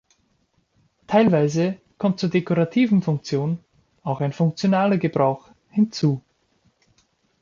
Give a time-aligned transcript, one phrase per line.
[1.05, 3.63] Teilweise kommt zur dekorativen Funktion
[4.01, 6.23] auch ein funktionaler Gebrauch hinzu.